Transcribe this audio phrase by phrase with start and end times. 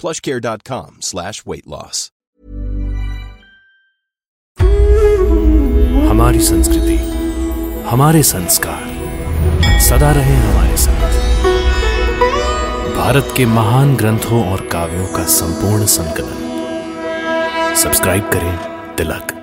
[0.00, 2.12] plushcare.com slash weight loss.
[6.10, 6.96] हमारी संस्कृति,
[7.88, 9.00] हमारे संस्कार
[9.80, 11.10] सदा रहे हमारे साथ।
[12.96, 16.50] भारत के महान ग्रंथों और काव्यों का संपूर्ण संकलन।
[17.76, 18.58] सब्सक्राइब करें
[18.96, 19.39] तिलक।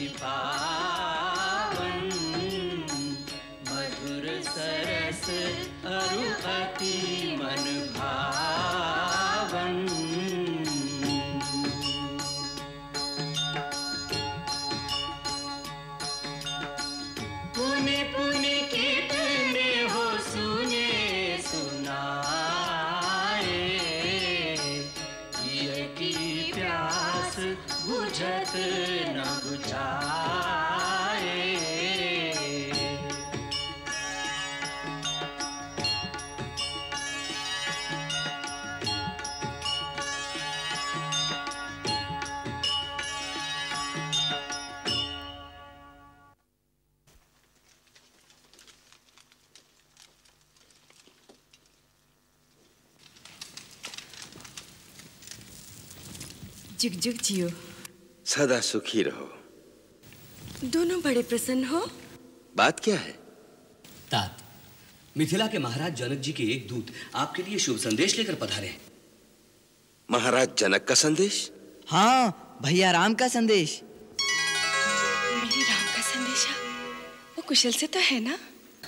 [0.00, 0.59] अति
[56.80, 57.48] जुग जुग जियो।
[58.26, 59.26] सदा सुखी रहो।
[60.64, 61.80] दोनों बड़े प्रसन्न हो।
[62.56, 63.12] बात क्या है?
[64.10, 64.36] तात
[65.16, 68.80] मिथिला के महाराज जनक जी के एक दूत आपके लिए शुभ संदेश लेकर पधारे। हैं
[70.10, 71.50] महाराज जनक का संदेश?
[71.88, 76.54] हाँ भैया राम का संदेश। मेरे राम का संदेशा
[77.36, 78.38] वो कुशल से तो है ना?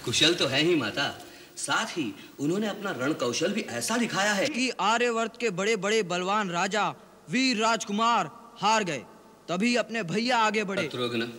[0.04, 1.08] कुशल तो है ही माता।
[1.56, 6.02] साथ ही उन्होंने अपना रण कौशल भी ऐसा दिखाया है। कि आर्यवर्त के बड़े बड़े
[6.02, 6.94] बलवान राजा
[7.32, 9.02] वीर राजकुमार हार गए
[9.48, 11.32] तभी अपने भैया आगे बढ़े। शत्रुघ्न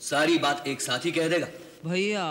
[0.00, 1.46] सारी बात एक साथ ही कह देगा।
[1.84, 2.24] भैया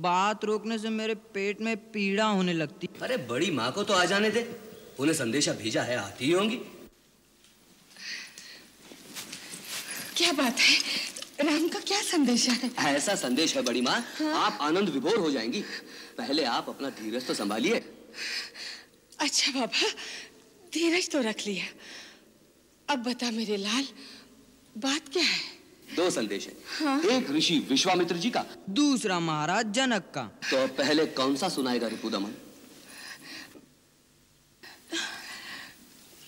[0.00, 4.04] बात रोकने से मेरे पेट में पीड़ा होने लगती। अरे बड़ी माँ को तो आ
[4.04, 4.42] जाने दे।
[5.00, 6.56] उन्हें संदेशा भेजा है आती ही होंगी।
[10.16, 10.76] क्या बात है?
[11.40, 12.70] राम का क्या संदेश है?
[12.86, 14.32] ऐसा संदेश है बड़ी माँ। हाँ?
[14.36, 15.60] आप आनंद विभोर हो जाएँगी।
[16.18, 17.82] पहले आप अपना धीरज तो संभालिए।
[19.20, 19.88] अच्छा बाबा।
[20.72, 21.64] धीरज तो रख लिया
[22.90, 23.86] अब बता मेरे लाल
[24.78, 25.38] बात क्या है?
[25.96, 27.00] दो संदेश है। हाँ?
[27.12, 32.34] एक ऋषि विश्वामित्र जी का। दूसरा महाराज जनक का। तो पहले कौन सा सुनाएगा रिपुदमन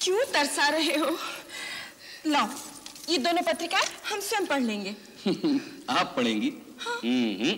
[0.01, 1.17] क्यों तरसा रहे हो?
[2.27, 2.49] लाओ
[3.11, 4.95] ये दोनों पत्रिकाएँ हम स्वयं पढ़ लेंगे।
[5.91, 6.53] आप पढ़ेंगी?
[6.87, 7.57] हम्म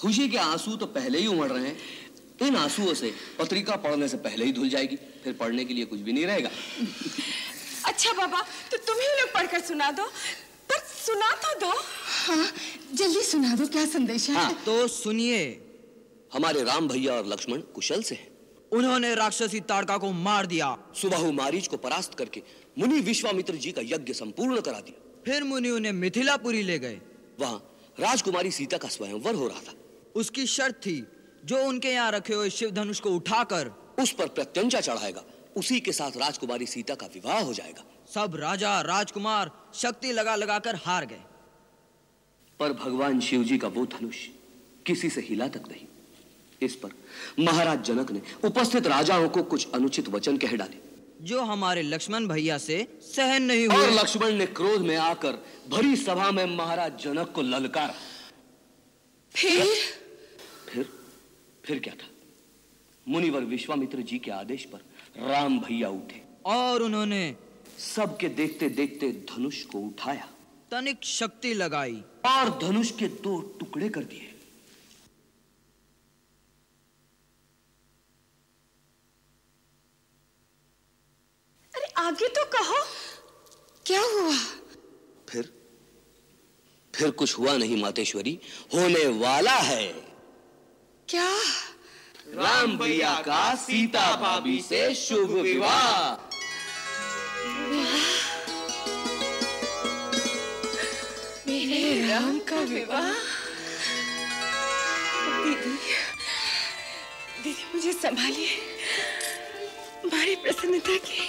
[0.00, 1.76] खुशी के आँसू तो पहले ही उमड़ रहे हैं।
[2.46, 6.00] इन आंसुओं से पत्रिका पढ़ने से पहले ही धुल जाएगी। फिर पढ़ने के लिए कुछ
[6.00, 6.50] भी नहीं रहेगा।
[7.98, 8.40] अच्छा बाबा
[8.70, 10.04] तो तुम ही लोग पढ़कर सुना दो।
[10.70, 11.70] पर सुना तो दो।
[12.26, 12.46] हाँ
[12.94, 14.34] जल्दी सुना दो क्या संदेश है?
[14.34, 15.38] हाँ। तो सुनिए।
[16.32, 18.28] हमारे राम भैया और लक्ष्मण कुशल से हैं।
[18.72, 22.42] उन्होंने राक्षसी ताड़का को मार दिया। सुबाहु मारीच को परास्त करके
[22.78, 27.00] मुनि विश्वामित्र जी का यज्ञ संपूर्ण करा दिया। फिर मुनि उन्हें मिथिलापुरी ले गए।
[27.40, 27.58] वहाँ
[27.98, 29.74] राजकुमारी सीता का स्वयंवर हो रहा था।
[30.14, 31.02] उसकी शर्त थी
[31.44, 35.24] जो उनके यहाँ रखे हुए शिव धनुष को उठाकर उस पर प्रत्यंचा चढ़ाएगा।
[35.58, 37.84] उसी के साथ राजकुमारी सीता का विवाह हो जाएगा।
[38.14, 41.22] सब राजा राजकुमार शक्ति लगा लगा कर हार गए।
[42.60, 44.26] पर भगवान शिव जी का वो धनुष
[44.86, 45.86] किसी से हिला तक नहीं।
[46.62, 46.90] इस पर
[47.38, 50.86] महाराज जनक ने उपस्थित राजाओं को कुछ अनुचित वचन कह डाले।
[51.24, 55.32] जो हमारे लक्ष्मण भैया से सहन नहीं हुए। और लक्ष्मण ने क्रोध में आकर
[55.68, 57.94] भरी सभा में महाराज जनक को ललकारा।
[59.34, 59.66] फिर?
[60.68, 60.88] फिर?
[61.64, 62.08] फिर क्या था?
[63.08, 64.80] मुनिवर विश्वामित्र जी के आदेश पर
[65.18, 67.36] राम भैया उठे। और उन्होंने
[67.78, 70.28] सबके देखते देखते धनुष को उठाया।
[70.70, 74.34] तनिक शक्ति लगाई। और धनुष के दो टुकड़े कर दिए।
[81.74, 82.84] अरे आगे तो कहो।
[83.86, 84.36] क्या हुआ?
[85.28, 85.52] फिर
[86.94, 88.40] फिर कुछ हुआ नहीं मातेश्वरी।
[88.74, 89.92] होने वाला है।
[91.08, 91.38] क्या?
[92.34, 96.12] राम भैया का सीता भाभी से शुभ विवाह।
[101.48, 103.12] मेरे राम का विवाह?
[105.44, 105.76] दीदी
[107.42, 108.50] दीदी मुझे संभालिए।
[110.04, 111.20] हमारी प्रसन्नता की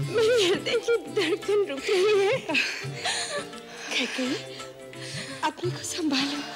[0.00, 2.34] मेरे हृदय की धड़कन रुक रही है।
[5.44, 6.55] अपने को संभालो।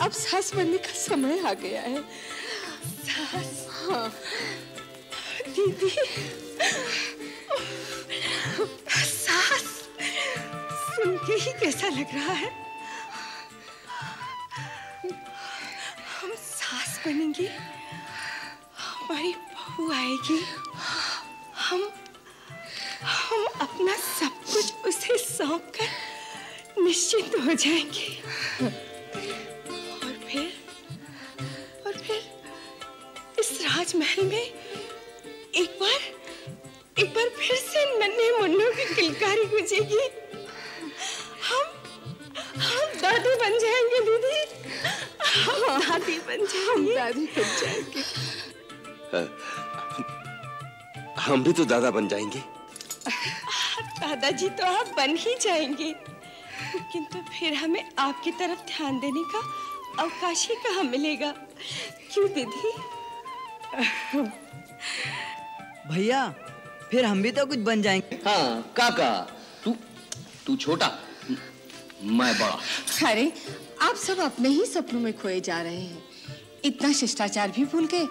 [0.00, 2.02] अब सांस भरने का समय आ गया है।
[3.08, 4.08] सांस हाँ।
[5.48, 5.90] दीदी।
[9.04, 9.68] सांस
[10.94, 12.50] सुन के ही कैसा लग रहा है?
[16.20, 17.48] हम सास बनेंगे,
[18.78, 20.42] हमारी बहू आएगी।
[21.68, 21.90] हम
[23.02, 28.88] हम अपना सब कुछ उसे सौंप कर निश्चित हो जाएँगे।
[33.90, 34.42] इस राजमहल में
[35.60, 36.00] एक बार
[37.02, 40.04] एक बार फिर से नन्हे मुन्नों की किलकारी गुजेगी
[41.46, 41.64] हम
[42.66, 44.36] हम दादी बन जाएँगे दीदी।
[45.40, 48.02] हम दादी बन जाएँगे। दादी बन जाएँगे।
[51.20, 52.42] हम भी तो दादा बन जाएँगे।
[54.00, 55.92] दादाजी तो आप बन ही जाएँगे।
[56.92, 59.42] किंतु फिर हमें आपकी तरफ़ ध्यान देने का
[60.02, 61.34] अवकाश ही कहाँ मिलेगा?
[62.12, 62.72] क्यों दीदी?
[65.88, 66.34] भैया
[66.90, 69.20] फिर हम भी तो कुछ बन जाएँगे। हाँ काका
[69.64, 69.76] तू
[70.46, 70.98] तू छोटा
[72.02, 72.58] मैं बड़ा।
[73.10, 73.32] अरे
[73.82, 76.02] आप सब अपने ही सपनों में खोए जा रहे हैं।
[76.64, 78.08] इतना शिष्टाचार भी भूल गए।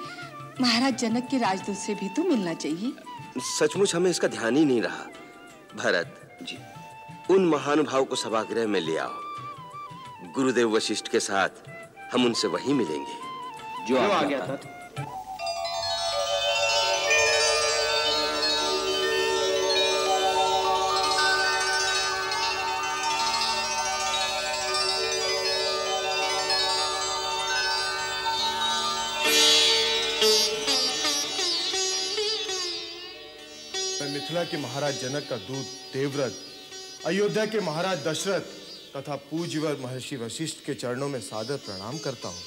[0.62, 2.94] महाराज जनक के राजदूत से भी तो मिलना चाहिए।
[3.38, 5.06] सचमुच हमें इसका ध्यान ही नहीं रहा।
[5.76, 6.58] भरत जी।
[7.34, 9.14] उन महानुभाव को सभागृह में ले आओ।
[10.36, 11.50] गुरुदेव वशिष्ठ के साथ
[12.14, 13.14] हम उनसे वहीं मिलेंगे।
[13.88, 14.79] जो जो आ गया था। मैं
[34.40, 36.36] मिथिला के महाराज जनक का दूत देवव्रत
[37.06, 38.46] अयोध्या के महाराज दशरथ
[38.96, 42.44] तथा पूज्यवर महर्षि वशिष्ठ के चरणों में सादर प्रणाम करता हूँ।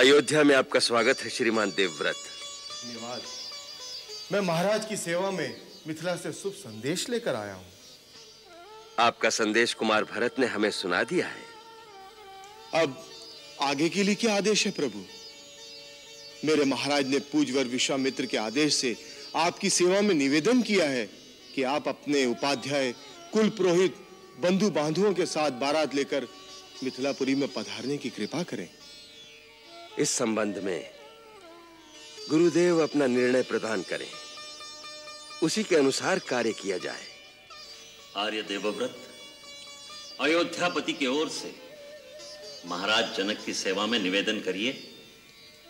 [0.00, 2.16] अयोध्या में आपका स्वागत है श्रीमान देवव्रत।
[2.84, 3.22] धन्यवाद।
[4.32, 7.66] मैं महाराज की सेवा में मिथिला से शुभ संदेश लेकर आया हूँ।
[8.98, 13.04] आपका संदेश कुमार भरत ने हमें सुना दिया है। अब
[13.60, 15.04] आगे के लिए क्या आदेश है प्रभु?
[16.46, 18.96] मेरे महाराज ने पूजवर विश्वामित्र के आदेश से
[19.36, 21.06] आपकी सेवा में निवेदन किया है
[21.54, 22.92] कि आप अपने उपाध्याय
[23.32, 23.96] कुल पुरोहित
[24.40, 26.26] बंधु बांधुओं के साथ बारात लेकर
[26.84, 28.68] मिथिलापुरी में पधारने की कृपा करें।
[29.98, 30.90] इस संबंध में
[32.30, 34.08] गुरुदेव अपना निर्णय प्रदान करें।
[35.42, 37.06] उसी के अनुसार कार्य किया जाए।
[38.16, 38.96] आर्य देवव्रत
[40.20, 41.54] अयोध्यापति की ओर से
[42.66, 44.72] महाराज जनक की सेवा में निवेदन करिए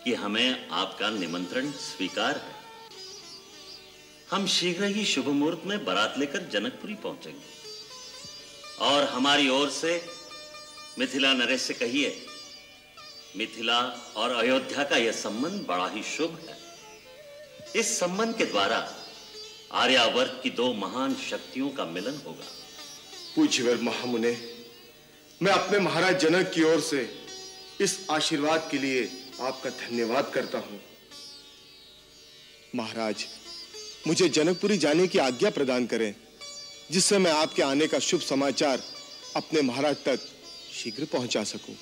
[0.03, 2.58] कि हमें आपका निमंत्रण स्वीकार है।
[4.31, 7.47] हम शीघ्र ही शुभ मुहूर्त में बारात लेकर जनकपुरी पहुँचेंगे।
[8.79, 10.01] और हमारी ओर से
[10.99, 12.09] मिथिला नरेश से कहिए,
[13.37, 13.79] मिथिला
[14.15, 16.57] और अयोध्या का यह संबंध बड़ा ही शुभ है।
[17.75, 18.77] इस संबंध के द्वारा
[19.73, 22.45] आर्यावर्त की दो महान शक्तियों का मिलन होगा।
[23.35, 24.31] पूज्यवर महामुने,
[25.41, 27.01] मैं अपने महाराज जनक की ओर से
[27.81, 29.03] इस आशीर्वाद के लिए
[29.41, 30.79] आपका धन्यवाद करता हूँ।
[32.75, 33.25] महाराज
[34.09, 36.13] मुझे जनकपुरी जाने की आज्ञा प्रदान करें,
[36.91, 38.81] जिससे मैं आपके आने का शुभ समाचार
[39.35, 40.19] अपने महाराज तक
[40.73, 41.75] शीघ्र पहुँचा सकूँ।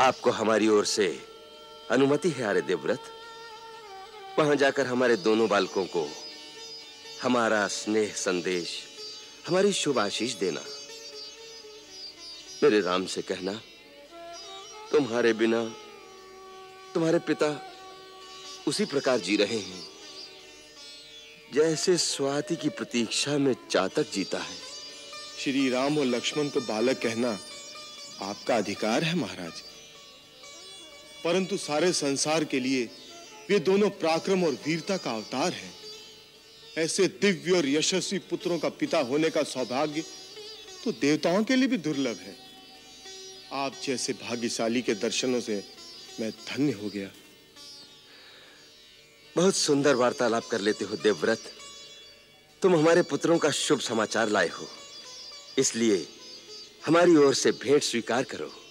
[0.00, 1.06] आपको हमारी ओर से
[1.90, 3.10] अनुमति है, आर्य देवव्रत।
[4.38, 6.06] वहाँ जाकर हमारे दोनों बालकों को
[7.22, 8.78] हमारा स्नेह संदेश,
[9.48, 10.64] हमारी शुभ आशीष देना।
[12.62, 13.60] मेरे राम से कहना,
[14.92, 15.64] तुम्हारे बिना
[16.94, 17.50] तुम्हारे पिता
[18.68, 19.91] उसी प्रकार जी रहे हैं।
[21.54, 24.56] जैसे स्वाति की प्रतीक्षा में चातक जीता है।
[25.38, 27.38] श्री राम और लक्ष्मण को बालक कहना
[28.20, 29.52] आपका अधिकार है महाराज।
[31.24, 32.84] परंतु सारे संसार के लिए
[33.50, 35.72] वे दोनों पराक्रम और वीरता का अवतार हैं।
[36.78, 40.04] ऐसे दिव्य और यशस्वी पुत्रों का पिता होने का सौभाग्य
[40.84, 42.36] तो देवताओं के लिए भी दुर्लभ है।
[43.52, 45.64] आप जैसे भाग्यशाली के दर्शनों से
[46.20, 47.10] मैं धन्य हो गया।
[49.36, 51.38] बहुत सुंदर वार्तालाप कर लेते हो, देवव्रत।
[52.62, 54.68] तुम हमारे पुत्रों का शुभ समाचार लाए हो।
[55.58, 56.08] इसलिए
[56.86, 58.61] हमारी ओर से भेंट स्वीकार करो।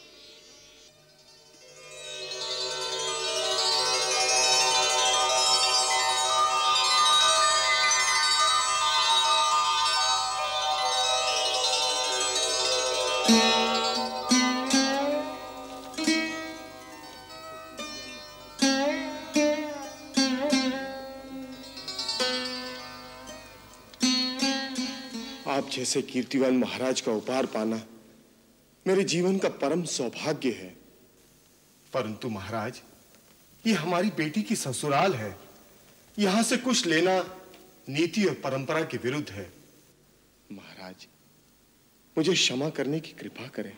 [25.82, 27.88] जैसे कीर्तिवान महाराज का उपहार पाना
[28.88, 30.70] मेरे जीवन का परम सौभाग्य है।
[31.94, 32.82] परंतु महाराज,
[33.68, 35.40] ये हमारी बेटी की ससुराल है।
[36.20, 37.42] यहाँ से कुछ लेना
[37.90, 39.54] नीति और परंपरा के विरुद्ध है।
[40.52, 41.08] महाराज,
[42.18, 43.78] मुझे क्षमा करने की कृपा करें।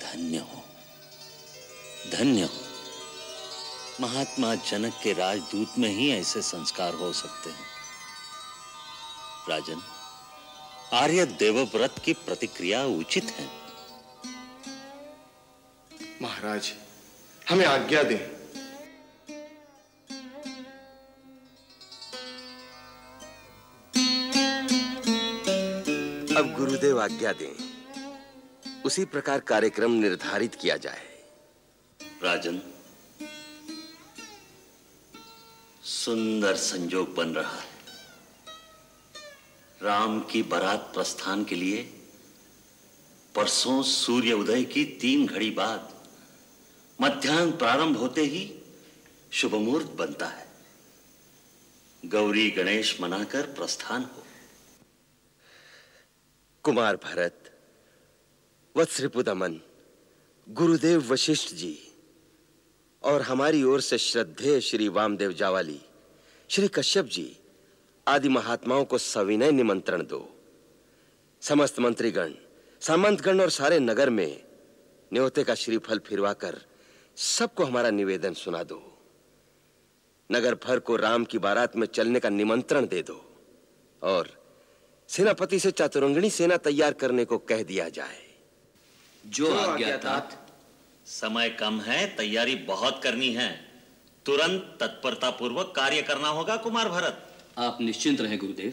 [0.00, 0.64] धन्य हो।
[2.12, 2.60] धन्य हो।
[4.00, 7.79] महात्मा जनक के राजदूत में ही ऐसे संस्कार हो सकते हैं।
[9.50, 9.80] राजन
[10.92, 13.46] आर्य देवव्रत की प्रतिक्रिया उचित है।
[16.22, 16.72] महाराज
[17.50, 18.20] हमें आज्ञा दें।
[26.36, 27.54] अब गुरुदेव आज्ञा दें
[28.84, 31.02] उसी प्रकार कार्यक्रम निर्धारित किया जाए।
[32.22, 32.60] राजन
[35.84, 37.69] सुंदर संजोग बन रहा है।
[39.82, 41.82] राम की बारात प्रस्थान के लिए
[43.34, 45.94] परसों सूर्य उदय की तीन घड़ी बाद
[46.98, 48.42] मध्यान्ह प्रारंभ होते ही
[49.32, 50.46] शुभ मुहूर्त बनता है।
[52.02, 54.24] गौरी गणेश मनाकर प्रस्थान हो।
[56.64, 57.50] कुमार भरत
[58.76, 59.60] वत्सरिपुदमन
[60.46, 61.76] गुरुदेव वशिष्ठ जी
[63.02, 65.80] और हमारी ओर से श्रद्धेय श्री वामदेव जावाली,
[66.50, 67.36] श्री कश्यप जी
[68.06, 70.36] आदि महात्माओं को सविनय निमंत्रण दो।
[71.40, 72.32] समस्त मंत्रीगण,
[72.80, 74.42] सामंतगण और सारे नगर में
[75.12, 76.60] न्योते का श्रीफल फिरवाकर
[77.16, 78.98] सबको हमारा निवेदन सुना दो।
[80.32, 83.38] नगर भर को राम की बारात में चलने का निमंत्रण दे दो
[84.02, 84.28] और
[85.08, 88.22] सेनापति से चातुरंगणी सेना तैयार करने को कह दिया जाए।
[89.26, 90.46] जो आज्ञा तात
[91.06, 93.70] समय कम है, तैयारी बहुत करनी है।
[94.26, 97.29] तुरंत तत्परता पूर्वक कार्य करना होगा, कुमार भरत।
[97.60, 98.72] आप निश्चिंत रहें गुरुदेव।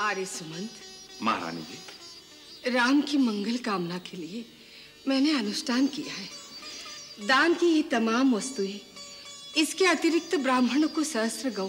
[0.00, 0.87] आर्य सुमंत
[2.68, 4.44] राम की मंगल कामना के लिए
[5.08, 8.80] मैंने अनुष्ठान किया है। दान की ये तमाम वस्तुएँ
[9.56, 11.68] इसके अतिरिक्त ब्राह्मणों को सहस्त्र गौ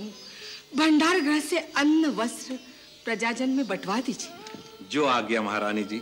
[0.75, 2.59] भंडार गृह से अन्न वस्त्र
[3.05, 6.01] प्रजाजन में बंटवा दीजिए। जो आज्ञा महारानी जी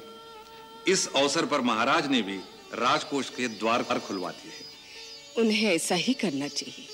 [0.88, 2.38] इस अवसर पर महाराज ने भी
[2.74, 6.88] राजकोष के द्वार पर खुलवा दिए उन्हें ऐसा ही करना चाहिए।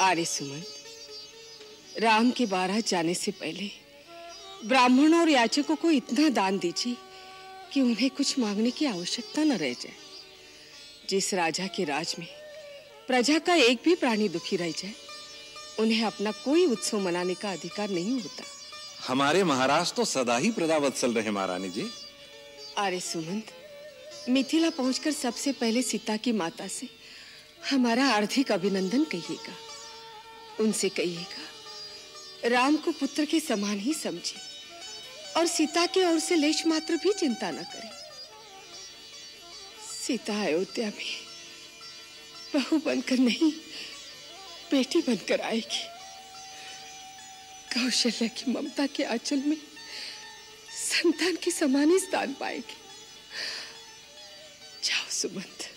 [0.00, 3.70] आर्य सुमंत राम के बारह जाने से पहले
[4.64, 6.96] ब्राह्मणों और याचकों को इतना दान दीजिए
[7.72, 9.94] कि उन्हें कुछ मांगने की आवश्यकता न रह जाए।
[11.10, 12.26] जिस राजा के राज में
[13.06, 14.94] प्रजा का एक भी प्राणी दुखी रह जाए
[15.80, 18.44] उन्हें अपना कोई उत्सव मनाने का अधिकार नहीं होता।
[19.06, 21.88] हमारे महाराज तो सदा ही प्रदावत्सल रहे महारानी जी।
[22.78, 23.46] अरे सुमंत
[24.28, 26.88] मिथिला पहुंचकर सबसे पहले सीता की माता से
[27.70, 29.54] हमारा आर्थिक अभिनंदन कहिएगा।
[30.60, 34.51] उनसे कहिएगा राम को पुत्र के समान ही समझे
[35.36, 37.90] और सीता की ओर से लेश मात्र भी चिंता न करे।
[40.06, 41.12] सीता अयोध्या में
[42.54, 43.50] बहू बनकर नहीं,
[44.70, 45.84] बेटी बनकर आएगी।
[47.74, 49.56] कौशल्या की ममता के आंचल में
[50.76, 52.76] संतान के समान स्थान पाएगी।
[54.84, 55.68] जाओ सुमंत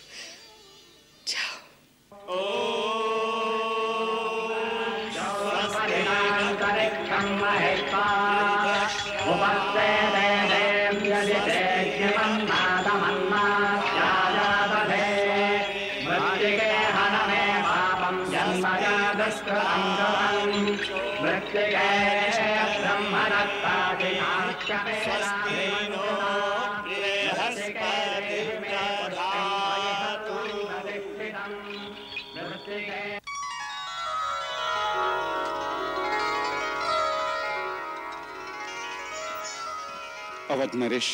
[40.66, 41.08] अवध नरेश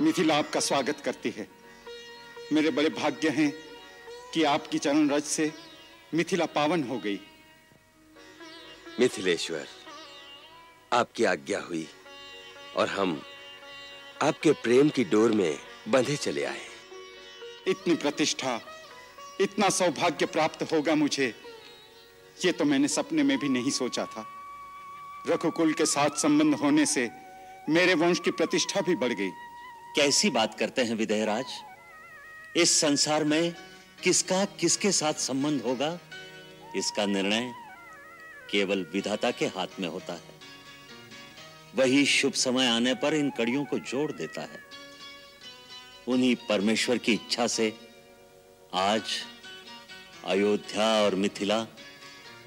[0.00, 1.46] मिथिला आपका स्वागत करती है।
[2.52, 3.50] मेरे बड़े भाग्य हैं
[4.34, 5.50] कि आपकी चरण रज से
[6.14, 7.18] मिथिला पावन हो गई।
[9.00, 9.66] मिथिलेश्वर
[10.92, 11.86] आपकी आज्ञा हुई
[12.76, 13.20] और हम
[14.22, 16.66] आपके प्रेम की डोर में बंधे चले आए।
[17.68, 18.60] इतनी प्रतिष्ठा
[19.40, 21.34] इतना सौभाग्य प्राप्त होगा मुझे
[22.44, 24.26] ये तो मैंने सपने में भी नहीं सोचा था।
[25.28, 27.10] रघुकुल के साथ संबंध होने से
[27.70, 29.30] मेरे वंश की प्रतिष्ठा भी बढ़ गई।
[29.96, 31.44] कैसी बात करते हैं विदयराज
[32.56, 33.54] इस संसार में
[34.02, 36.00] किसका किसके साथ संबंध होगा?
[36.76, 37.54] इसका निर्णय
[38.50, 40.40] केवल विधाता के हाथ में होता है।
[41.74, 44.60] वही शुभ समय आने पर इन कड़ियों को जोड़ देता है।
[46.08, 47.76] उन्हीं परमेश्वर की इच्छा से
[48.74, 49.02] आज
[50.24, 51.62] अयोध्या और मिथिला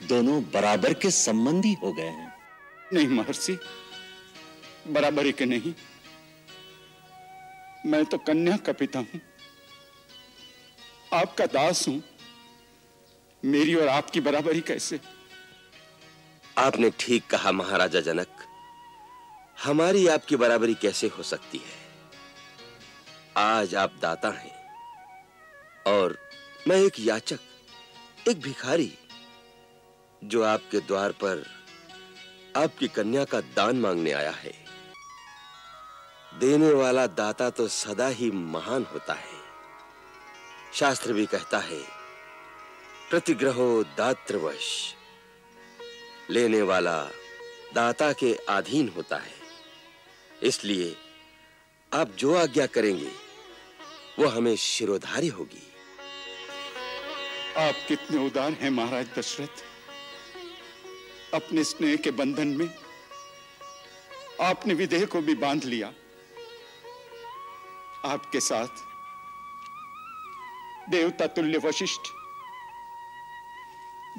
[0.03, 2.33] दोनों बराबर के संबंधी हो गए हैं।
[2.93, 3.59] नहीं महर्षि
[4.87, 5.73] बराबरी के नहीं।
[7.85, 9.21] मैं तो कन्या का पिता हूँ।
[11.13, 12.03] आपका दास हूँ।
[13.45, 14.99] मेरी और आपकी बराबरी कैसे?
[16.57, 18.27] आपने ठीक कहा महाराजा जनक।
[19.63, 21.83] हमारी आपकी बराबरी कैसे हो सकती है?
[23.37, 24.69] आज आप दाता हैं।
[25.87, 26.17] और
[26.67, 27.39] मैं एक याचक,
[28.29, 28.93] एक भिखारी,
[30.23, 31.45] जो आपके द्वार पर
[32.55, 34.62] आपकी कन्या का दान मांगने आया है।
[36.39, 39.41] देने वाला दाता तो सदा ही महान होता है।
[40.73, 41.81] शास्त्र भी कहता है,
[43.09, 44.95] प्रतिग्रहो दात्रवश
[46.29, 46.97] लेने वाला
[47.75, 49.35] दाता के अधीन होता है।
[50.43, 50.95] इसलिए
[51.91, 53.11] आप जो आज्ञा करेंगे,
[54.19, 55.63] वो हमें शिरोधारी होगी।
[57.57, 59.63] आप कितने उदार हैं महाराज दशरथ।
[61.33, 62.69] अपने स्नेह के बंधन में
[64.41, 65.93] आपने विदेह को भी बाँध लिया।
[68.05, 68.81] आपके साथ।
[70.89, 72.09] देवता तुल्य वशिष्ठ,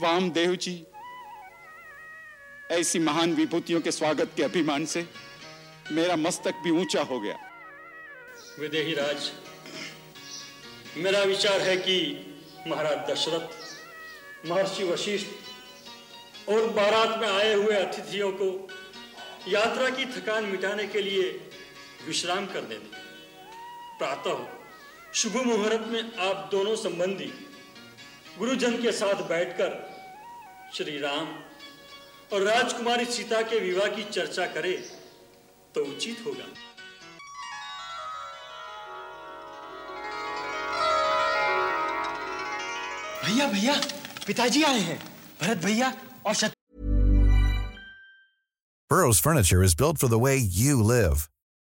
[0.01, 0.75] वामदेव जी,
[2.71, 5.07] ऐसी महान विभूतियों के स्वागत के अभिमान से
[5.93, 7.37] मेरा मस्तक भी ऊँचा हो गया।
[8.61, 9.31] विदेही राज,
[10.97, 11.97] मेरा विचार है कि
[12.67, 13.47] महाराज दशरथ,
[14.49, 18.49] महर्षि वशिष्ठ और बारात में आए हुए अतिथियों को
[19.49, 21.31] यात्रा की थकान मिटाने के लिए
[22.07, 22.79] विश्राम कर दें
[23.99, 24.39] प्रातः
[25.15, 27.33] शुभ मुहूर्त में आप दोनों संबंधी
[28.39, 29.75] गुरुजन के साथ बैठकर
[30.77, 31.29] श्री राम
[32.33, 34.77] और राजकुमारी सीता के विवाह की चर्चा करें
[35.75, 36.47] तो उचित होगा।
[43.25, 43.81] भैया भैया
[44.27, 44.99] पिताजी आए हैं।
[45.43, 45.93] भरत भैया
[46.27, 46.53] और शत...
[48.91, 51.29] Burrow's furniture is built for the way you live.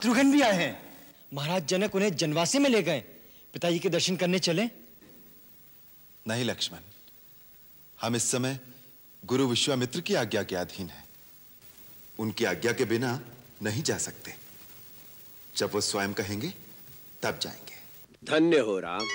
[0.00, 0.96] Shatrughan भी आए हैं।
[1.34, 3.00] महाराज जनक उन्हें जनवासी में ले गए।
[3.52, 4.64] पिताजी के दर्शन करने चले।
[6.28, 6.78] नहीं लक्ष्मण।
[8.00, 8.60] हम इस समय
[9.24, 11.04] गुरु विश्वामित्र की आज्ञा के अधीन हैं।
[12.18, 13.20] उनकी आज्ञा के बिना
[13.62, 14.34] नहीं जा सकते।
[15.56, 16.54] जब वो स्वयं कहेंगे
[17.22, 17.76] तब जाएँगे।
[18.24, 19.06] धन्य हो राम।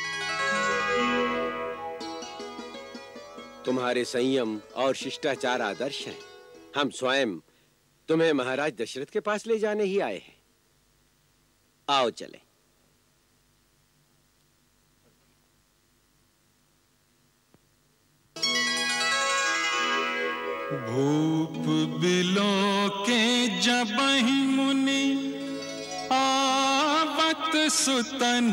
[3.65, 6.19] तुम्हारे संयम और शिष्टाचार आदर्श हैं।
[6.77, 7.37] हम स्वयं
[8.07, 10.34] तुम्हें महाराज दशरथ के पास ले जाने ही आए हैं।
[11.87, 12.39] आओ चले।
[20.85, 21.65] भूप
[22.01, 22.53] बिलो
[23.07, 23.21] के
[23.61, 25.03] जबहि मुनि
[26.11, 28.49] आवत सुतन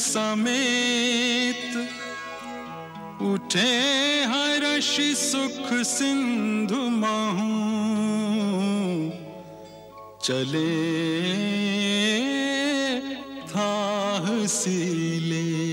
[0.00, 1.70] समेत
[3.22, 3.72] उठे
[4.30, 7.50] हर्ष सुख सिंधु महू,
[10.24, 10.68] चले
[14.46, 15.63] silly.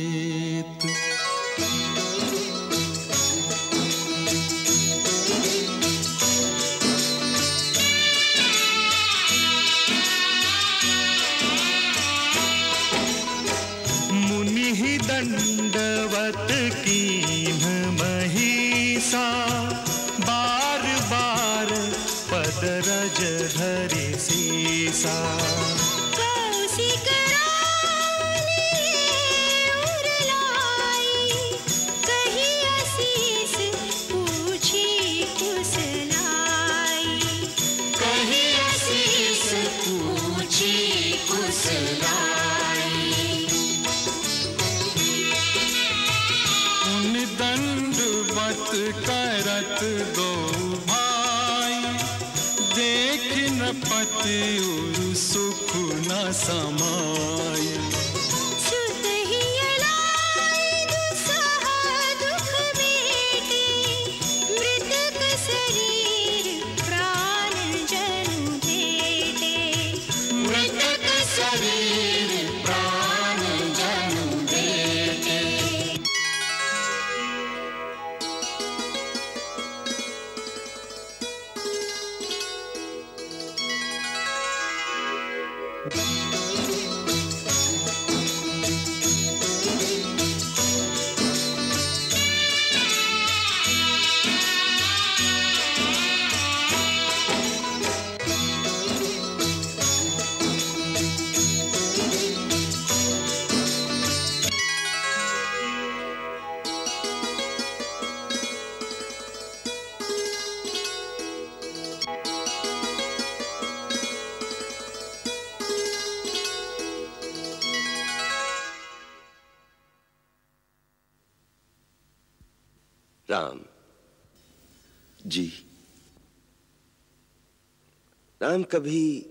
[128.51, 129.25] राम कभी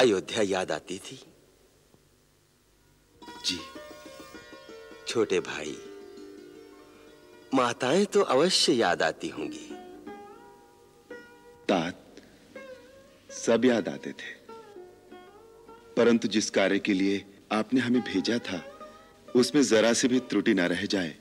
[0.00, 1.20] अयोध्या याद आती थी?
[3.46, 3.58] जी।
[5.08, 5.76] छोटे भाई
[7.54, 9.74] माताएँ तो अवश्य याद आती होंगी।
[11.68, 12.16] तात
[13.30, 14.34] सब याद आते थे।
[15.96, 18.78] परंतु जिस कार्य के लिए आपने हमें भेजा था
[19.36, 21.16] उसमें जरा से भी त्रुटि ना रह जाए।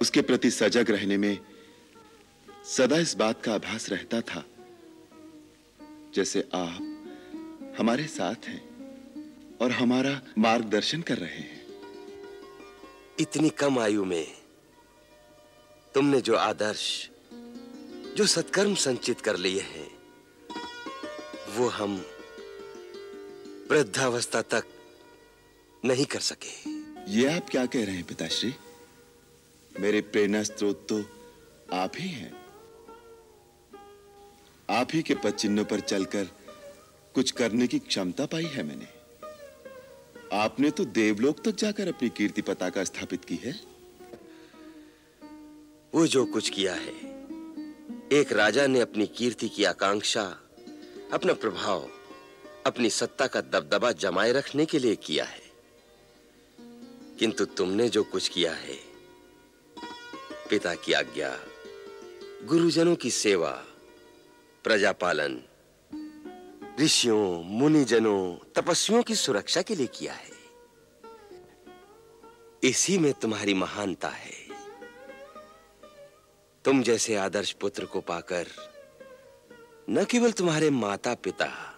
[0.00, 1.38] उसके प्रति सजग रहने में
[2.64, 4.44] सदा इस बात का आभास रहता था।
[6.14, 11.66] जैसे आप हमारे साथ हैं और हमारा मार्गदर्शन कर रहे हैं।
[13.20, 14.26] इतनी कम आयु में
[15.94, 17.10] तुमने जो आदर्श
[18.16, 19.90] जो सत्कर्म संचित कर लिए हैं
[21.56, 22.06] वो हम
[23.70, 24.64] वृद्धावस्था तक
[25.84, 26.70] नहीं कर सके।
[27.12, 28.54] ये आप क्या कह रहे हैं पिताश्री?
[29.80, 31.04] मेरे प्रेरणा स्रोत तो
[31.72, 32.41] आप ही हैं।
[34.70, 36.24] आप ही के पद चिन्हों पर चलकर
[37.14, 38.88] कुछ करने की क्षमता पाई है मैंने।
[40.36, 43.60] आपने तो देवलोक तक जाकर अपनी कीर्ति पताका स्थापित की है।
[45.94, 46.92] वो जो कुछ किया है,
[48.12, 50.38] एक राजा ने अपनी कीर्ति की आकांक्षा,
[51.12, 51.90] अपना प्रभाव,
[52.66, 55.42] अपनी सत्ता का दबदबा जमाए रखने के लिए किया है।
[57.18, 58.78] किंतु तुमने जो कुछ किया है,
[60.50, 61.40] पिता की आज्ञा,
[62.44, 63.64] गुरुजनों की सेवा
[64.64, 65.42] प्रजापालन।
[66.80, 70.30] ऋषियों, मुनिजनों, तपस्वियों की सुरक्षा के लिए किया है।
[72.64, 74.32] इसी में तुम्हारी महानता है।
[76.64, 78.46] तुम जैसे आदर्श पुत्र को पाकर,
[79.90, 81.68] न केवल तुम्हारे माता पिता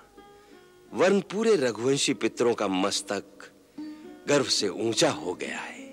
[0.92, 3.24] वरन पूरे रघुवंशी पितरों का मस्तक
[4.28, 5.84] गर्व से ऊँचा हो गया है।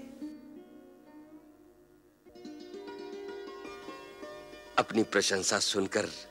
[4.77, 6.31] अपनी प्रशंसा सुनकर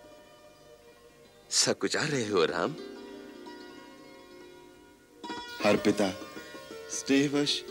[1.50, 2.74] सकुचा रहे हो राम।
[5.64, 6.10] हर पिता
[6.90, 7.62] स्नेहवश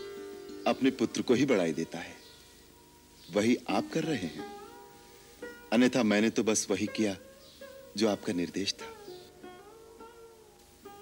[0.66, 2.14] अपने पुत्र को ही बढ़ाई देता है।
[3.32, 4.46] वही आप कर रहे हैं।
[5.72, 7.16] अन्यथा मैंने तो बस वही किया
[7.96, 8.94] जो आपका निर्देश था।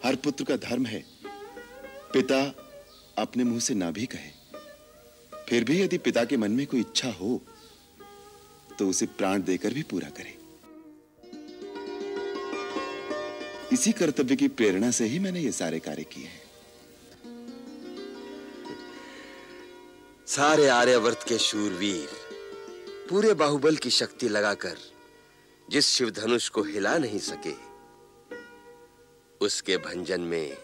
[0.05, 1.05] हर पुत्र का धर्म है।
[2.12, 2.43] पिता
[3.19, 4.31] अपने मुँह से ना भी कहे।
[5.49, 7.41] फिर भी यदि पिता के मन में कोई इच्छा हो
[8.79, 10.38] तो उसे प्राण देकर भी पूरा करे।
[13.72, 16.42] इसी कर्तव्य की प्रेरणा से ही मैंने ये सारे कार्य किए हैं।
[20.26, 22.09] सारे आर्यवर्त के शूरवीर,
[23.11, 24.76] पूरे बाहुबल की शक्ति लगाकर
[25.70, 27.54] जिस शिव धनुष को हिला नहीं सके,
[29.40, 30.57] उसके भंजन में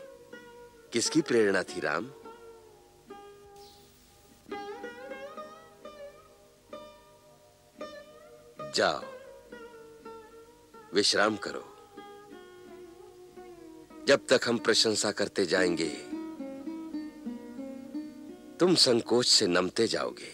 [0.93, 2.11] किसकी प्रेरणा थी राम?
[8.75, 9.03] जाओ,
[10.95, 11.74] विश्राम करो।
[14.09, 15.89] जब तक हम प्रशंसा करते जाएँगे
[18.61, 20.33] तुम संकोच से नमते जाओगे।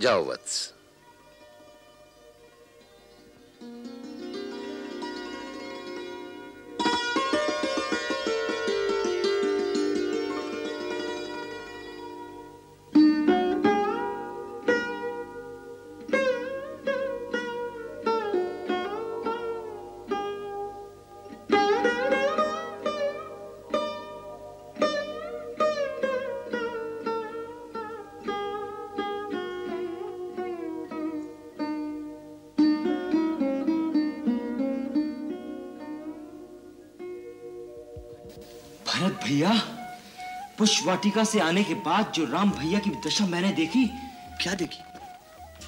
[0.00, 0.74] जाओ वत्स।
[39.04, 39.50] भरत भैया।
[40.58, 43.84] पुष्प वाटिका से आने के बाद जो राम भैया की दशा मैंने देखी
[44.40, 44.78] क्या देखी?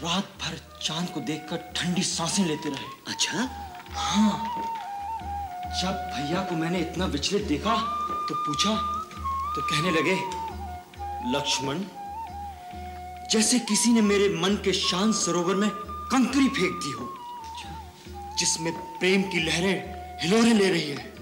[0.03, 3.49] रात भर चाँद को देखकर ठंडी साँसें लेते रहे। अच्छा?
[3.93, 4.63] हाँ।
[5.81, 7.77] जब भैया को मैंने इतना विचलित देखा
[8.29, 8.75] तो पूछा
[9.55, 10.15] तो कहने लगे
[11.33, 11.83] लक्ष्मण
[13.33, 15.69] जैसे किसी ने मेरे मन के शांत सरोवर में
[16.13, 17.13] कंकरी फेंक दी हो
[18.39, 19.77] जिसमें प्रेम की लहरें
[20.23, 21.16] हिलोरे ले रही है।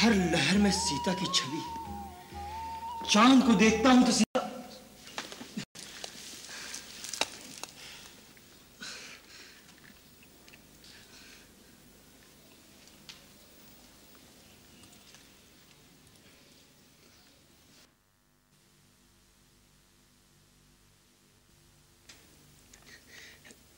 [0.00, 1.62] हर लहर में सीता की छवि।
[3.10, 4.28] चाँद को देखता हूँ तो सीता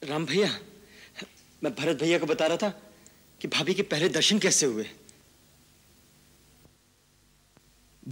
[0.03, 0.49] राम भैया,
[1.63, 2.69] मैं भरत भैया को बता रहा था
[3.41, 4.89] कि भाभी के पहले दर्शन कैसे हुए?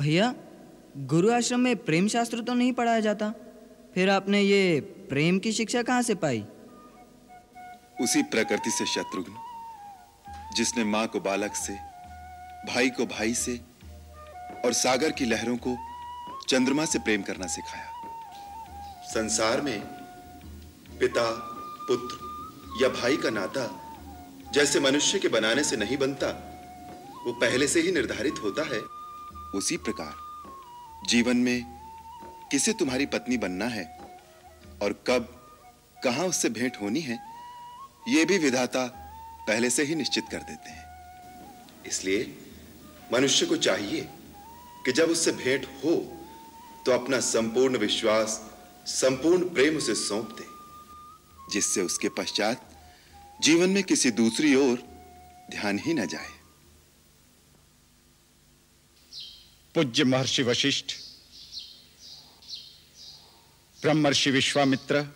[0.01, 0.35] भैया
[0.97, 3.33] गुरु आश्रम में प्रेम शास्त्र तो नहीं पढ़ाया जाता?
[3.95, 6.45] फिर आपने ये प्रेम की शिक्षा कहाँ से पाई?
[8.01, 9.35] उसी प्रकृति से शत्रुघ्न
[10.57, 11.73] जिसने माँ को बालक से
[12.73, 13.61] भाई को भाई से
[14.65, 15.77] और सागर की लहरों को
[16.49, 17.91] चंद्रमा से प्रेम करना सिखाया।
[19.07, 19.81] संसार में
[21.01, 21.31] पिता
[21.89, 23.67] पुत्र या भाई का नाता
[24.55, 26.31] जैसे मनुष्य के बनाने से नहीं बनता
[27.27, 28.81] वो पहले से ही निर्धारित होता है।
[29.55, 30.15] उसी प्रकार,
[31.09, 31.65] जीवन में
[32.51, 33.85] किसे तुम्हारी पत्नी बनना है
[34.83, 35.29] और कब,
[36.05, 37.19] कहाँ उससे भेंट होनी है
[38.09, 38.87] यह भी विधाता
[39.49, 40.85] पहले से ही निश्चित कर देते हैं।
[41.87, 42.23] इसलिए
[43.13, 44.09] मनुष्य को चाहिए
[44.85, 45.97] कि जब उससे भेंट हो
[46.87, 48.41] तो अपना संपूर्ण विश्वास,
[48.87, 50.45] संपूर्ण प्रेम उसे सौंप दे,
[51.53, 52.69] जिससे उसके पश्चात
[53.41, 54.83] जीवन में किसी दूसरी ओर
[55.51, 56.40] ध्यान ही न जाए।
[59.75, 60.93] पूज्य महर्षि वशिष्ठ,
[63.83, 65.07] ब्रह्मर्षि विश्वामित्र,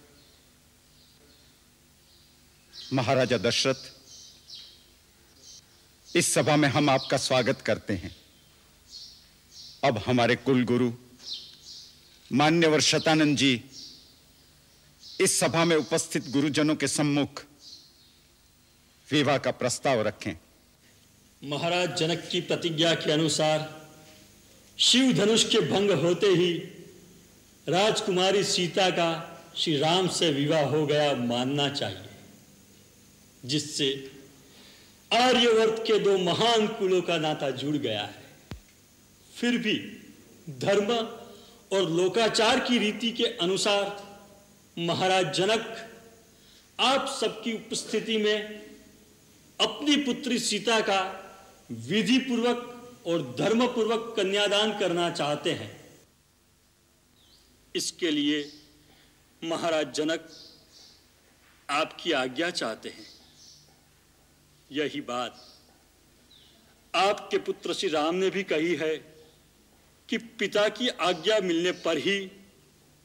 [2.93, 3.91] महाराजा दशरथ,
[6.17, 8.17] इस सभा में हम आपका स्वागत करते हैं।
[9.85, 10.93] अब हमारे कुल गुरु,
[12.33, 13.65] मान्यवर शतानंद जी,
[15.21, 17.45] इस सभा में उपस्थित गुरुजनों के सम्मुख
[19.13, 20.35] विवाह का प्रस्ताव रखें।
[21.45, 23.84] महाराज जनक की प्रतिज्ञा के अनुसार
[24.79, 26.53] शिव धनुष के भंग होते ही
[27.69, 29.11] राजकुमारी सीता का
[29.57, 32.09] श्री राम से विवाह हो गया मानना चाहिए,
[33.45, 34.11] जिससे
[35.13, 38.23] आर्यवर्त के दो महान कुलों का नाता जुड़ गया है।
[39.37, 39.75] फिर भी
[40.59, 40.93] धर्म
[41.73, 43.97] और लोकाचार की रीति के अनुसार
[44.79, 45.91] महाराज जनक
[46.81, 48.63] आप सबकी उपस्थिति में
[49.61, 51.01] अपनी पुत्री सीता का
[51.71, 52.71] विधि पूर्वक
[53.07, 56.01] और धर्म पूर्वक कन्यादान करना चाहते हैं।
[57.77, 58.53] इसके लिए
[59.45, 60.29] महाराज जनक
[61.71, 63.07] आपकी आज्ञा चाहते हैं।
[64.73, 65.61] यही बात
[66.95, 68.97] आपके पुत्र श्री राम ने भी कही है
[70.09, 72.31] कि पिता की आज्ञा मिलने पर ही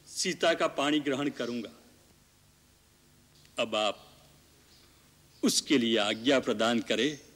[0.07, 1.69] सीता का पानी ग्रहण करूँगा।
[3.59, 4.12] अब आप
[5.43, 7.28] उसके लिए आज्ञा प्रदान करें।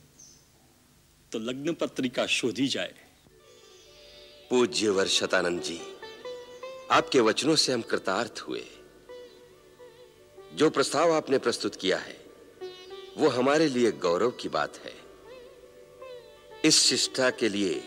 [1.34, 2.94] तो लग्न पत्रिका शोधी जाए।
[4.50, 5.82] पूज्य वर्षतानंद जी,
[6.92, 8.64] आपके वचनों से हम कृतार्थ हुए।
[10.54, 12.26] जो प्रस्ताव आपने प्रस्तुत किया है,
[13.18, 14.94] वो हमारे लिए गौरव की बात है।
[16.66, 17.84] इस शिष्टा के लिए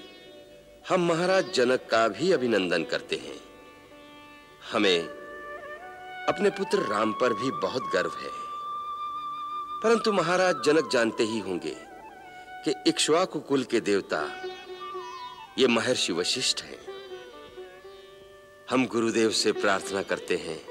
[0.88, 3.40] हम महाराज जनक का भी अभिनंदन करते हैं।
[4.72, 5.08] हमें
[6.26, 8.30] अपने पुत्र राम पर भी बहुत गर्व है।
[9.82, 11.85] परंतु महाराज जनक जानते ही होंगे
[12.68, 14.42] कि इक्ष्वाकु कुल के देवता,
[15.58, 16.78] ये महर्षि वशिष्ठ हैं।
[18.70, 20.64] हम गुरुदेव से प्रार्थना करते हैं,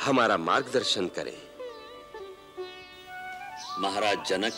[0.00, 1.36] हमारा मार्गदर्शन करें।
[3.78, 4.52] महाराज जनक,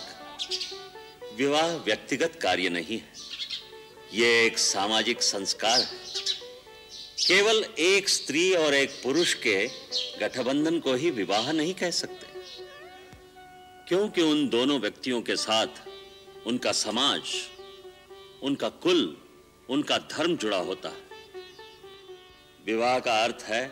[1.34, 3.12] विवाह व्यक्तिगत कार्य नहीं है।
[4.14, 5.98] यह एक सामाजिक संस्कार है।
[7.26, 9.70] केवल एक स्त्री और एक पुरुष के
[10.20, 12.26] गठबंधन को ही विवाह नहीं कह सकते।
[13.88, 15.66] क्योंकि उन दोनों व्यक्तियों के साथ
[16.46, 17.20] उनका समाज,
[18.42, 19.16] उनका कुल,
[19.70, 21.02] उनका धर्म जुड़ा होता है।
[22.66, 23.66] विवाह का अर्थ है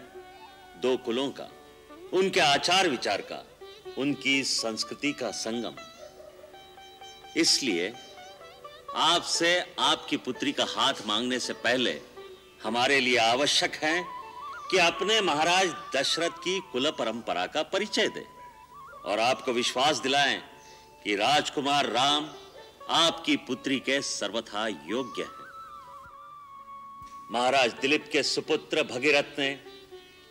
[0.81, 1.49] दो कुलों का,
[2.13, 3.45] उनके आचार विचार का,
[3.99, 5.75] उनकी संस्कृति का संगम।
[7.37, 7.93] इसलिए
[8.95, 12.01] आपसे आपकी पुत्री का हाथ मांगने से पहले
[12.63, 14.05] हमारे लिए आवश्यक है
[14.71, 18.25] कि अपने महाराज दशरथ की कुल परंपरा का परिचय दे
[19.05, 20.43] और आपको विश्वास दिलाएँ
[21.05, 22.25] कि राजकुमार राम
[22.89, 25.43] आपकी पुत्री के सर्वथा योग्य है।
[27.31, 29.51] महाराज दिलीप के सुपुत्र भगीरथ ने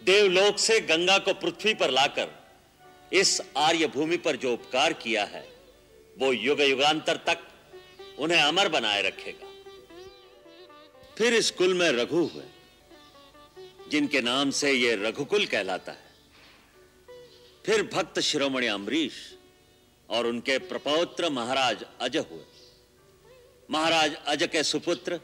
[0.04, 2.30] देवलोक से गंगा को पृथ्वी पर लाकर
[3.14, 5.50] इस आर्य भूमि पर जो उपकार किया है,
[6.18, 7.48] वो युग युगांतर तक
[8.20, 9.48] उन्हें अमर बनाए रखेगा।
[11.18, 12.44] फिर इस कुल में रघु हुए,
[13.90, 16.12] जिनके नाम से यह रघुकुल कहलाता है।
[17.66, 19.14] फिर भक्त शिरोमणि अम्बरीश
[20.12, 22.46] और उनके प्रपौत्र महाराज अज हुए।
[23.70, 25.20] महाराज अज के सुपुत्र,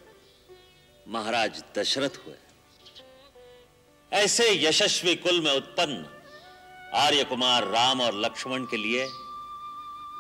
[1.07, 2.35] महाराज दशरथ हुए।
[4.11, 6.05] ऐसे यशस्वी कुल में उत्पन्न
[6.95, 9.05] आर्य कुमार राम और लक्ष्मण के लिए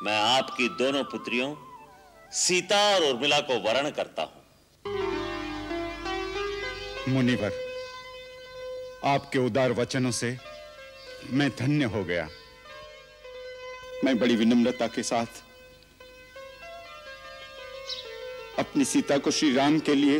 [0.03, 1.55] मैं आपकी दोनों पुत्रियों,
[2.31, 4.41] सीता और उर्मिला को वर्ण करता हूँ।
[7.09, 7.53] मुनिवर,
[9.05, 10.37] आपके उदार वचनों से
[11.29, 12.27] मैं धन्य हो गया।
[14.03, 15.41] मैं बड़ी विनम्रता के साथ
[18.59, 20.19] अपनी सीता को श्री राम के लिए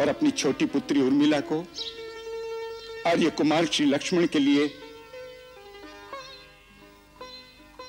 [0.00, 1.58] और अपनी छोटी पुत्री उर्मिला को,
[3.06, 4.70] आर्य कुमार श्री लक्ष्मण के लिए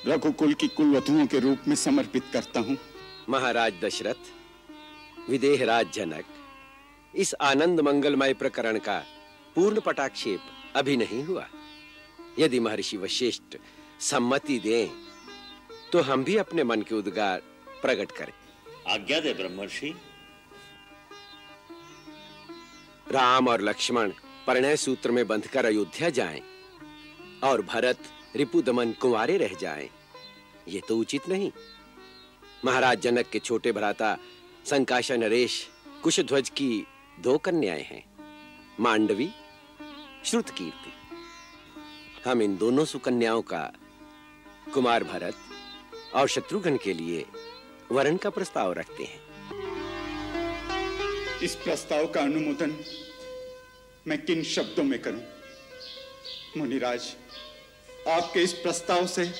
[0.06, 2.76] रघुकुल की कुलवधुओं के रूप में समर्पित करता हूँ।
[3.28, 4.30] महाराज दशरथ
[5.30, 6.24] विदेहराज जनक
[7.14, 8.98] इस आनंद मंगलमय प्रकरण का
[9.54, 11.46] पूर्ण पटाक्षेप अभी नहीं हुआ।
[12.38, 13.56] यदि महर्षि वशिष्ठ
[14.00, 14.88] सम्मति दें
[15.92, 17.42] तो हम भी अपने मन के उद्गार
[17.82, 18.32] प्रकट करें।
[18.92, 19.94] आज्ञा दे ब्रह्मर्षि।
[23.12, 24.12] राम और लक्ष्मण
[24.46, 26.40] परिणय सूत्र में बंधकर अयोध्या जाएँ
[27.44, 27.98] और भरत
[28.36, 29.88] रिपु दमन कुंवारे रह जाएँ।
[30.68, 31.50] ये तो उचित नहीं।
[32.64, 34.16] महाराज जनक के छोटे भ्राता
[34.66, 35.66] संकाशा नरेश
[36.02, 36.86] कुशध्वज की
[37.20, 38.04] दो कन्याएँ हैं
[38.80, 39.30] मांडवी
[40.24, 40.92] श्रुत कीर्ति
[42.24, 43.72] हम इन दोनों सुकन्याओं का
[44.74, 45.36] कुमार भरत
[46.14, 47.24] और शत्रुघ्न के लिए
[47.92, 49.20] वरण का प्रस्ताव रखते हैं।
[51.42, 52.76] इस प्रस्ताव का अनुमोदन
[54.06, 55.22] मैं किन शब्दों में करूँ?
[56.56, 57.12] मुनिराज,
[58.08, 59.30] आपके इस प्रस्ताव से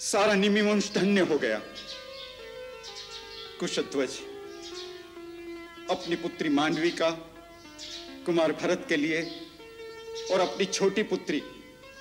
[0.00, 1.60] सारा निमिवंश धन्य हो गया।
[3.60, 4.18] कुशध्वज,
[5.90, 7.10] अपनी पुत्री मांडवी का,
[8.26, 9.22] कुमार भरत के लिए
[10.32, 11.42] और अपनी छोटी पुत्री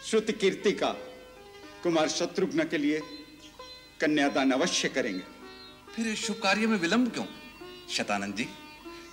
[0.05, 0.87] श्रुत कीर्ति का
[1.83, 3.01] कुमार शत्रुघ्न के लिए
[4.01, 5.23] कन्यादान अवश्य करेंगे।
[5.95, 7.25] फिर इस शुभ कार्य में विलंब क्यों?
[7.89, 8.47] शतानंद जी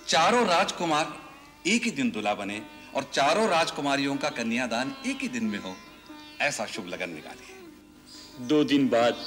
[0.07, 1.31] चारों राजकुमार
[1.67, 2.61] एक ही दिन दुला बने
[2.95, 5.75] और चारों राजकुमारियों का कन्यादान एक ही दिन में हो
[6.41, 9.25] ऐसा शुभ लगन निकालिए। दो दिन बाद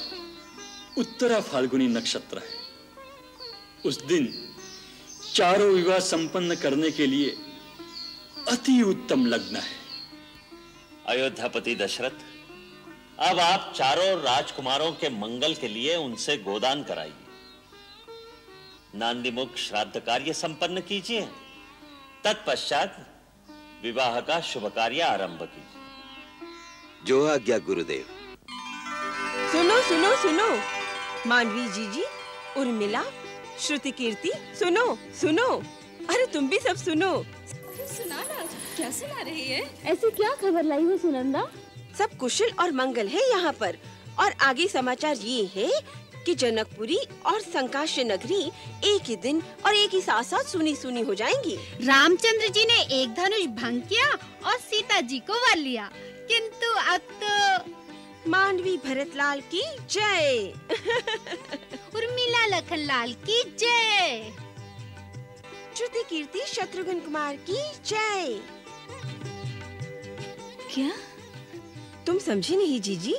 [0.97, 2.57] उत्तरा फाल्गुनी नक्षत्र है।
[3.85, 4.51] उस दिन
[5.33, 7.37] चारों विवाह संपन्न करने के लिए
[8.47, 9.82] अति उत्तम लग्न है।
[11.07, 12.11] अयोध्यापति दशरथ
[13.19, 17.13] अब आप चारों राजकुमारों के मंगल के लिए उनसे गोदान कराइए।
[18.95, 21.21] नांदीमुख श्राद्ध कार्य संपन्न कीजिए।
[22.23, 23.21] तत्पश्चात
[23.83, 25.81] विवाह का शुभ कार्य आरंभ कीजिए।
[27.05, 28.05] जो आज्ञा गुरुदेव।
[29.51, 30.59] सुनो सुनो सुनो।
[31.27, 32.03] मानवी जी जी
[32.57, 33.03] उर्मिला
[33.59, 35.49] श्रुति कीर्ति सुनो सुनो।
[36.09, 37.25] अरे तुम भी सब सुनो।
[37.87, 38.42] सुना ना
[38.75, 39.79] क्या सुना रही है?
[39.85, 41.47] ऐसी क्या खबर लाई हो सुनंदा?
[41.97, 43.77] सब कुशल और मंगल है यहाँ पर।
[44.19, 45.81] और आगे समाचार ये है
[46.25, 48.51] कि जनकपुरी और संकाश्य नगरी
[48.83, 51.55] एक ही दिन और एक ही साथ साथ सुनी सुनी हो जाएँगी।
[51.85, 54.07] रामचंद्र जी ने एक धनुष भंग किया
[54.45, 55.91] और सीता जी को वर लिया।
[56.31, 57.71] किंतु अब तो
[58.31, 60.53] मांडवी भरतलाल की जय।
[61.95, 64.31] उर्मिला लखनलाल की जय।
[65.77, 68.41] श्रुति कीर्ति शत्रुघ्न कुमार की जय।
[70.73, 70.91] क्या?
[72.05, 73.15] तुम समझी नहीं जीजी?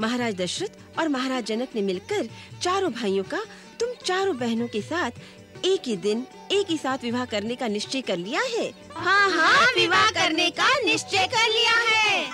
[0.00, 2.28] महाराज दशरथ और महाराज जनक ने मिलकर
[2.62, 3.40] चारों भाइयों का,
[3.80, 5.10] तुम चारों बहनों के साथ
[5.64, 8.72] एक ही दिन एक ही साथ विवाह करने का निश्चय कर लिया है?
[8.94, 12.24] हाँ हाँ विवाह करने का निश्चय कर लिया है।